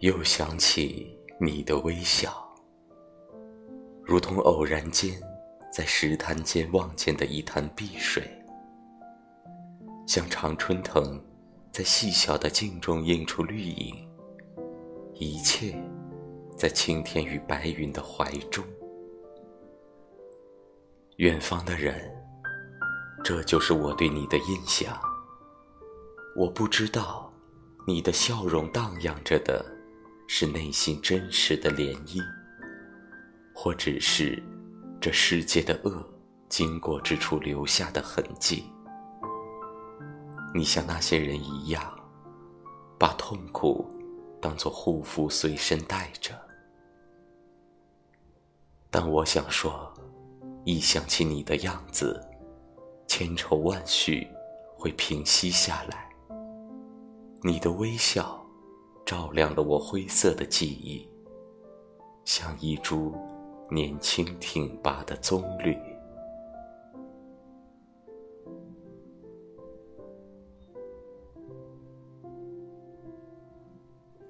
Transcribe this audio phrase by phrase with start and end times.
[0.00, 2.32] 又想起你的微笑，
[4.02, 5.20] 如同偶然间
[5.70, 8.26] 在石潭间望见的一潭碧水，
[10.06, 11.22] 像常春藤
[11.70, 13.94] 在细小的茎中映出绿影，
[15.12, 15.78] 一切
[16.56, 18.64] 在青天与白云的怀中。
[21.16, 22.10] 远方的人，
[23.22, 24.98] 这就是我对你的印象。
[26.34, 27.30] 我不知道，
[27.86, 29.62] 你的笑容荡漾着的。
[30.32, 32.24] 是内心真实的涟漪，
[33.52, 34.40] 或只是
[35.00, 36.08] 这世界的恶
[36.48, 38.64] 经过之处留下的痕迹。
[40.54, 41.82] 你像那些人一样，
[42.96, 43.84] 把痛苦
[44.40, 46.32] 当作护肤随身带着。
[48.88, 49.92] 但我想说，
[50.64, 52.24] 一想起你的样子，
[53.08, 54.28] 千愁万绪
[54.76, 56.08] 会平息下来。
[57.42, 58.38] 你的微笑。
[59.10, 61.04] 照亮了我灰色的记忆，
[62.24, 63.12] 像一株
[63.68, 65.76] 年轻挺拔的棕榈。